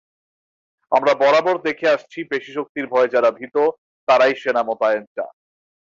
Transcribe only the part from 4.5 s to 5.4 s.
মোতায়েন চান।